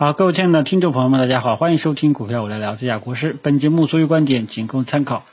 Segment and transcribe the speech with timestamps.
[0.00, 3.36] 好，各位亲爱的听众朋友们，大家好，欢迎收听股票我来聊这家国师。
[3.42, 5.26] 本节目所有观点仅供参考。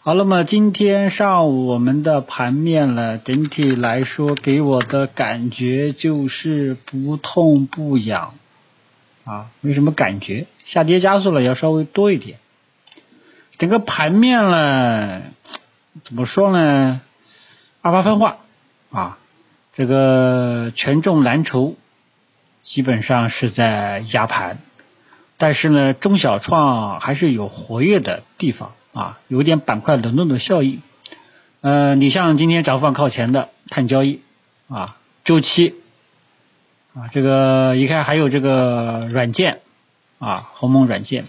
[0.00, 8.34] 好，那么今天上午我们的盘面呢，整体来说给我的感觉就是不痛不痒
[9.22, 12.40] 啊，没什么感觉，下跌加速了要稍微多一点。
[13.56, 15.22] 整个盘面呢，
[16.02, 17.00] 怎么说呢？
[17.82, 18.38] 二八分化
[18.90, 19.18] 啊，
[19.72, 21.76] 这个权重蓝筹。
[22.62, 24.58] 基本上是在压盘，
[25.36, 30.82] 但是呢，中小创还是有活跃的地方啊，有点板块轮动的效应。
[31.60, 34.20] 呃，你像今天涨幅靠前的碳交易
[34.68, 35.74] 啊，周期
[36.94, 39.60] 啊，这个一看还有这个软件
[40.18, 41.24] 啊，鸿蒙软件，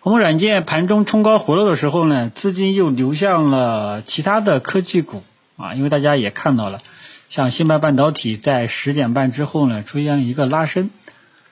[0.00, 5.22] 鸿蒙软件盘中冲高回落的时候呢，资金又流向了其他的科技股
[5.56, 6.80] 啊，因为大家也看到了。
[7.28, 10.90] 像新白半导体在十点半之后呢，出现一个拉升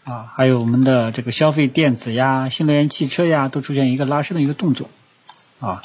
[0.05, 4.89] 啊，还有我们的这个消费电子呀、新能源汽车呀，都出现一个拉升的一个动作
[5.61, 5.83] 啊，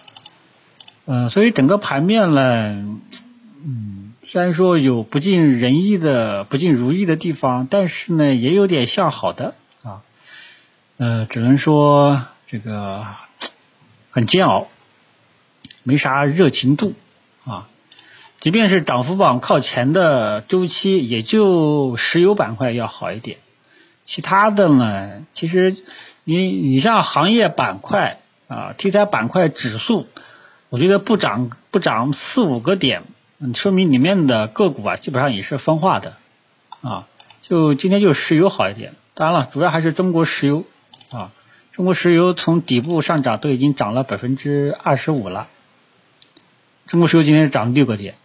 [1.05, 2.99] 嗯，所以整个盘面呢，
[3.65, 10.01] 嗯，虽然说有不尽人意的、不尽如意的地方，但是呢，也有点向好的啊，
[10.97, 13.05] 呃，只能说这个
[14.11, 14.67] 很煎熬，
[15.81, 16.93] 没啥热情度
[17.43, 17.67] 啊。
[18.39, 23.37] 即便是涨幅榜靠前的周期，也就石油板块要好一点。
[24.05, 25.75] 其他的呢，其实
[26.23, 30.07] 你你像行业板块啊，题材板块指数，
[30.69, 33.03] 我觉得不涨不涨四五个点，
[33.53, 36.15] 说明里面的个股啊，基本上也是分化的
[36.81, 37.07] 啊。
[37.43, 40.63] 就今天就石油好一点，当然了，主要还是中国石油
[41.11, 41.31] 啊。
[41.73, 45.49] 中国石油从底部上涨都已经涨了百分之二十五了。
[46.87, 48.15] 中国石油今天涨六个点。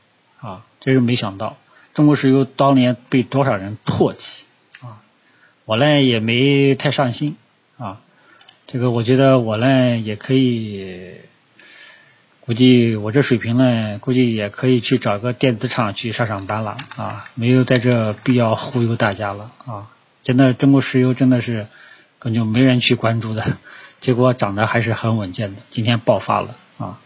[0.44, 1.56] 啊，真是没想到，
[1.94, 4.44] 中国石油当年被多少人唾弃
[4.82, 5.00] 啊！
[5.64, 7.38] 我呢也没太上心
[7.78, 8.02] 啊，
[8.66, 11.14] 这个我觉得我呢也可以，
[12.40, 19.88] 估计我这水平呢，估计也可以去找个电子厂去上上班了啊，没有在这必要忽悠大家了啊！
[20.24, 21.68] 真的，中国石油真的是
[22.18, 23.56] 根本没人去关注的，
[24.02, 27.00] 结果涨得还是很稳健的，今天爆发了啊，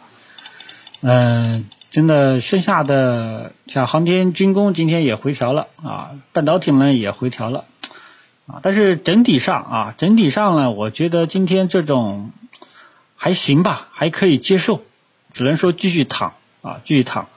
[1.03, 1.69] 嗯。
[1.91, 7.65] 真的，剩下的像航天军工今天也回调了啊，半导体呢也回调了
[8.47, 12.31] 啊，但是整体上啊，整体上呢，我觉得今天这种
[13.16, 14.82] 还行吧，还可以接受，
[15.32, 17.28] 只能说继续躺啊，继续躺。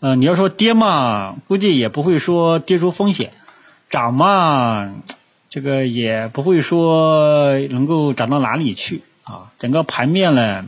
[0.00, 3.28] 呃，你要说跌嘛，估计也不会说跌出风险；
[3.90, 4.90] 涨嘛，
[5.50, 9.52] 这个也不会说能够涨到哪里去啊。
[9.58, 10.64] 整个盘面呢，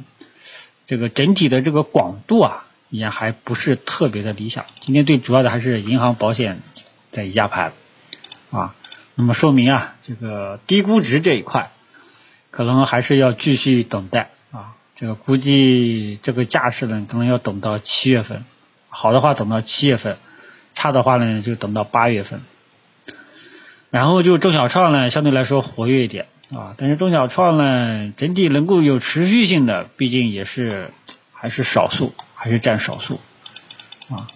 [0.86, 2.63] 这个整体的这个广度啊。
[2.94, 4.66] 也还不是特别的理想。
[4.80, 6.62] 今天最主要的还是银行保险
[7.10, 7.72] 在压盘
[8.52, 8.76] 啊，
[9.16, 11.72] 那么说明啊，这个低估值这一块
[12.52, 14.76] 可能还是要继续等待啊。
[14.94, 18.44] 这个估计这个架势呢，可能要等到七月份，
[18.88, 20.16] 好的话等到七月份，
[20.72, 22.42] 差的话呢就等到八月份。
[23.90, 30.92] 然后就中小创呢，相对来说活跃一点啊，但是中小创呢，整体能够有持续性的，毕竟也是
[31.32, 32.14] 还是少数。
[32.44, 33.20] 还是占少数
[34.10, 34.26] 啊！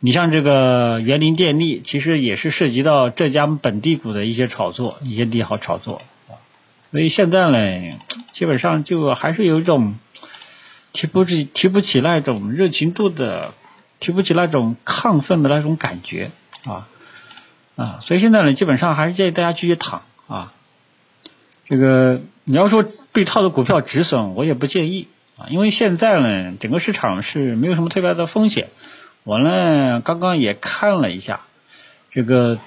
[0.00, 6.36] 你像这个园林电力，其实也是涉及到浙江本地股的一些炒作，一些利好炒作啊。
[6.90, 7.96] 所以现在呢，
[8.32, 9.94] 基本上就还是有一种
[10.92, 13.54] 提不起、提不起那种热情度的，
[13.98, 16.30] 提不起那种亢奋的那种感觉
[16.64, 16.86] 啊
[17.76, 18.00] 啊！
[18.02, 20.52] 所以现在呢，基本上还是建议大家继续躺啊。
[21.64, 25.08] 这个你要说被套的股票止损，我也不建议。
[25.38, 28.68] 啊，因为现在呢，整个市场是没有什么特别的风险。
[29.22, 31.42] 我呢，刚刚也看了一下，
[32.10, 32.58] 这个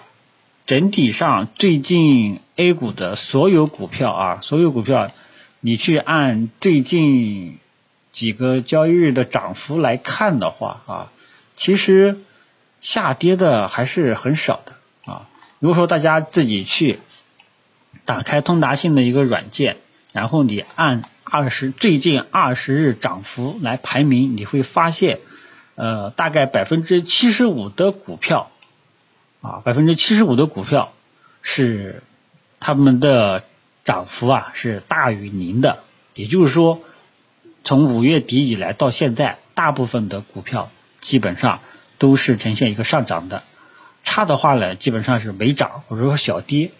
[0.65, 5.11] 整体上最近 A 股的所有股票啊，所有股票，
[5.59, 7.57] 你去按最近
[8.13, 11.11] 几个交易日的涨幅来看的话啊，
[11.55, 12.19] 其实
[12.79, 15.27] 下跌的还是很少的啊。
[15.59, 16.99] 如果说大家自己去
[18.05, 19.75] 打开通达信的一个软件，
[20.13, 21.03] 然后你按。
[21.33, 25.22] 二十最近二十日涨幅来排名，你会发现，
[25.75, 28.51] 呃，大概百分之七十五的股票，
[29.39, 30.92] 啊，百分之七十五的股票
[31.42, 32.04] 是
[32.60, 33.45] 他们的
[33.86, 35.80] 涨幅啊是大于零的，
[36.16, 36.81] 也就是说，
[37.63, 40.69] 从五月底以来到现在，大部分的股票
[41.00, 41.62] 基本上
[41.98, 43.44] 都是呈现一个上涨的，
[44.04, 46.72] 差的话呢，基本上是没涨或者说小跌。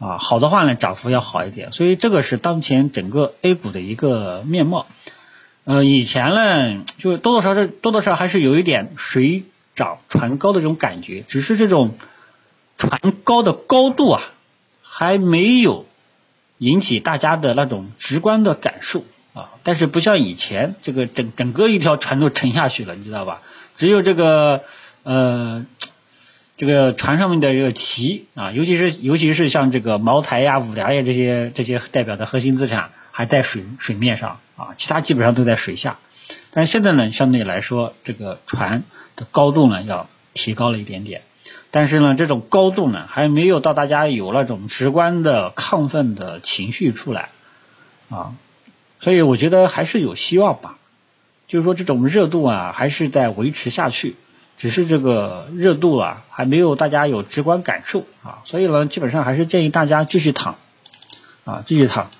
[0.00, 4.86] 啊，好的话呢，涨幅要好一点，所以这个是当前整个 A 股的一个面貌。
[5.64, 9.44] 呃，以前呢，就多多少少多多少还是有一点水
[9.74, 11.98] 涨船高的这种感觉，只是这种
[12.78, 14.22] 船高的高度啊，
[14.82, 15.84] 还没有
[16.56, 19.04] 引起大家的那种直观的感受
[19.34, 19.50] 啊。
[19.64, 23.42] 但是不像以前，这个整整个一条船都沉下去了，你知道吧？
[23.76, 24.62] 只有这个
[25.02, 25.66] 呃。
[26.60, 35.96] 这个船上面的这个旗啊，尤其是尤其是像这个茅台呀、五粮液这些这些代表的核心资产还在水水面上啊，其他基本上都在水下。
[36.50, 38.82] 但是现在呢，相对来说，这个船
[39.16, 41.22] 的高度呢要提高了一点点，
[41.70, 47.30] 但是呢，这种高度呢还没有到大家有那种直观的亢奋的情绪出来
[48.10, 48.34] 啊，
[49.00, 50.76] 所以我觉得还是有希望吧，
[51.48, 54.14] 就是说这种热度啊还是在维持下去。
[54.60, 60.56] 只是这个热度啊，还没有大家有直观感受啊，所以呢，基本上还是建议大家继续躺
[61.46, 62.10] 啊，继续躺。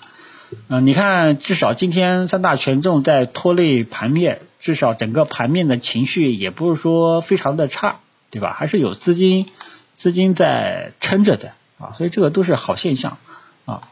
[0.68, 7.96] 嗯，你看，至少今天三大权重在拖累盘面，至少整个盘面的情绪也不是说非常的差，
[8.30, 8.56] 对吧？
[8.58, 9.44] 还是有资金
[9.92, 13.18] 资金在撑着在啊，所以这个都是好现象
[13.66, 13.82] 啊。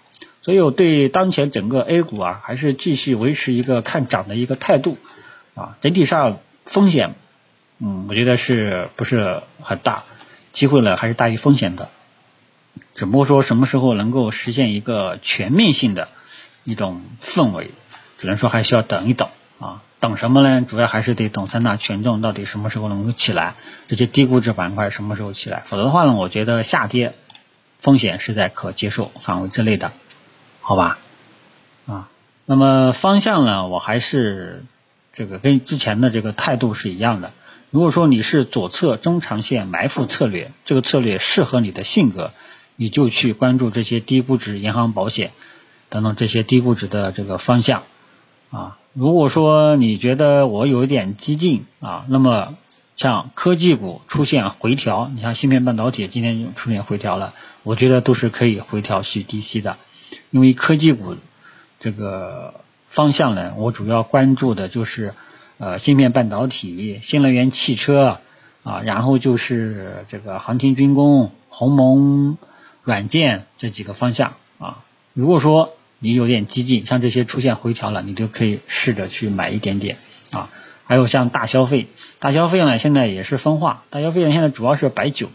[0.41, 4.97] 所以我对当前整个 A 股啊，还是继续维持一个看涨的一个态度
[5.55, 7.15] 啊，整体上风险。
[7.79, 10.05] 嗯，我觉得是不是很大？
[10.53, 11.89] 机会呢还是大于风险的，
[12.95, 16.09] 只不过说什么时候能够实现一个全面性的
[16.65, 17.71] 一种氛围，
[18.19, 19.29] 只能说还需要等一等
[19.61, 19.83] 啊。
[20.01, 20.63] 等什么呢？
[20.63, 23.55] 主要还是得等三大权重到底什么时候能够起来，
[23.87, 25.63] 这些低估值板块什么时候起来。
[25.67, 27.15] 否则的话呢，我觉得下跌
[27.81, 29.93] 风险是在可接受范围之内的，
[30.61, 30.99] 好吧？
[31.87, 32.09] 啊，
[32.47, 34.65] 那么方向呢，我还是
[35.13, 37.33] 这个跟之前的这个态度是一样的。
[37.71, 42.31] 如果说你是左侧中长线埋伏策略，这个策略适合你的性格，
[42.77, 45.33] 你就去关注这些低估值银行、保险
[45.91, 47.83] 等等这些低估值的这个方向
[48.51, 48.79] 啊。
[48.95, 52.55] 如果说你觉得我有一点激进啊，那么
[52.97, 57.35] 像科技股出现回调，你像芯片半导体今天出现回调了，
[57.65, 59.77] 我觉得都是可以回调去低吸的，
[60.31, 61.17] 因为科技股
[61.81, 62.55] 这个
[62.89, 65.13] 方向呢，我主要关注的就是。
[65.59, 68.21] 呃，芯片半导体、新能源汽车
[68.63, 72.39] 啊，然后就是这个航天军工、鸿蒙
[72.85, 74.85] 软件这几个方向啊。
[75.15, 79.97] 如果说你有点激进，像这些出现回调了，你就可以试着去买一点点
[80.31, 80.49] 啊。
[80.85, 81.89] 还有像大消费，
[82.21, 85.29] 大消费呢现在也是分化，大消费呢现在主要是白酒，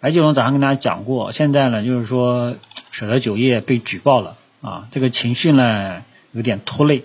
[0.00, 2.56] 白酒呢早上跟大家讲过，现在呢就是说
[2.90, 6.02] 舍得酒业被举报了啊，这个情绪呢
[6.32, 7.04] 有点拖累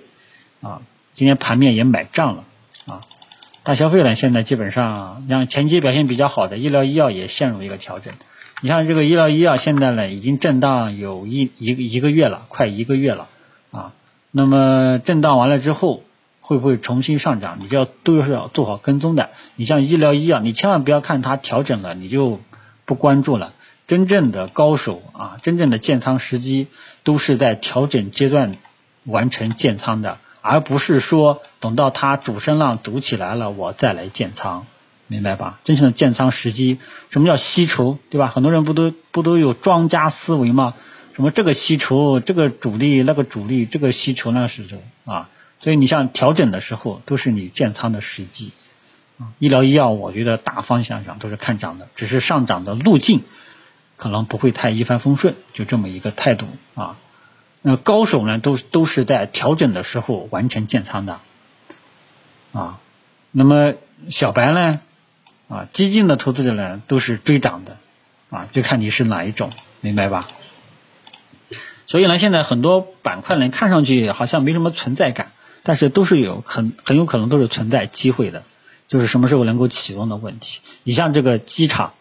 [0.59, 0.81] 啊。
[1.13, 2.43] 今天盘面也买账了
[2.85, 3.01] 啊，
[3.63, 8.13] 大消费呢，现在基本上像前期表现比较好的医疗医药也陷入一个调整。
[8.61, 13.27] 你像这个医疗医药现在呢，已经震荡有一一个一个月了，快一个月了
[13.71, 13.93] 啊。
[14.31, 16.03] 那么震荡完了之后，
[16.39, 17.57] 会不会重新上涨？
[17.59, 19.31] 你就要都是要做好跟踪的。
[19.55, 22.39] 你像医疗医药，你千万不要看它调整了你就
[22.85, 23.53] 不关注了。
[23.87, 26.67] 真正的高手啊，真正的建仓时机
[27.03, 28.55] 都是在调整阶段
[29.03, 30.17] 完成建仓的。
[30.41, 34.65] 而不是说等到它主升浪堵起来了，我再来建仓，
[35.07, 35.59] 明白吧？
[35.63, 36.79] 真正的建仓时机，
[37.09, 38.27] 什么叫吸筹，对吧？
[38.27, 40.73] 很多人不都不都有庄家思维吗？
[41.13, 45.29] 什么这个吸筹，这个主力，那个主力，这个吸筹，那个吸筹啊。
[45.59, 48.51] 所以你像调整的时候，都是你建仓的时机。
[49.37, 53.21] 医疗医药，我觉得大方向上都是看涨的，只是上涨的路径
[53.97, 56.97] 可能不会太一帆风顺，就这么一个态度啊。
[57.63, 61.19] 那高手呢，都都是在调整的时候完成建仓的，
[62.53, 62.79] 啊，
[63.31, 63.75] 那么
[64.09, 64.79] 小白呢，
[65.47, 67.77] 啊，激进的投资者呢，都是追涨的，
[68.31, 69.51] 啊，就看你是哪一种，
[69.81, 70.27] 明白吧？
[71.85, 75.31] 所以呢，现在很多板块呢，看上去好像没什么存在感，
[75.63, 78.43] 但是都是有很很有可能都是存在机会的，
[78.87, 80.61] 就是什么时候能够启动的问题。
[80.83, 81.93] 你像这个机场，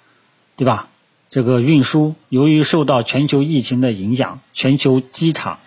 [0.57, 0.89] 对吧？
[1.31, 5.61] 这个运输由于受到全球疫情的影响，全球机场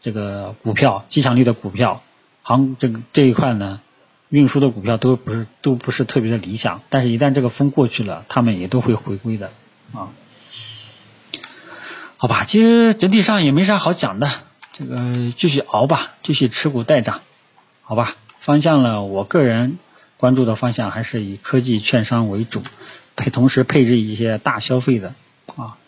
[0.00, 2.02] 这个股票、机场类的股票、
[2.42, 3.80] 航这个这一块呢，
[4.30, 6.80] 运输的股票都不是都不是特别的理想。
[6.88, 9.50] 但是，一旦这个风过去了，他们也都会回归的
[9.92, 10.08] 啊。
[12.16, 14.30] 好吧，其实整体上也没啥好讲的，
[14.72, 17.20] 这个继续熬吧，继续持股待涨，
[17.82, 18.16] 好吧。
[18.38, 19.78] 方向呢，我个人
[20.16, 22.62] 关注的方向还是以科技、券商为主。
[23.16, 25.14] 配同时配置一些大消费的
[25.56, 25.78] 啊，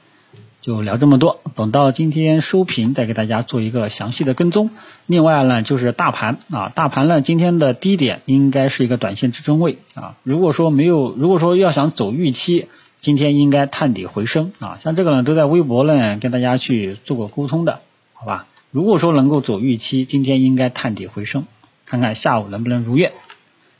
[0.62, 1.40] 就聊这么多。
[1.54, 4.70] 等到今天收评再给大家做一个详细的跟踪。
[5.06, 10.16] 另外呢，就是大盘啊，大盘呢今天的低点应该是一个短线支撑位啊。
[10.22, 12.66] 如果说没有，如果说要想走预期，
[13.00, 14.78] 今天应该探底回升啊。
[14.82, 17.80] 像这个呢，都在微博呢跟大家去做过沟通的，
[18.14, 18.46] 好吧？
[18.70, 21.46] 如果说能够走预期，今天应该探底回升，
[21.86, 23.12] 看看下午能不能如愿。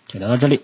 [0.07, 0.61] 就聊到这里。